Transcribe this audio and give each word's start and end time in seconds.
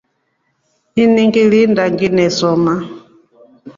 Ini 1.03 1.21
ngilinda 1.27 1.83
nginesoma. 1.93 2.73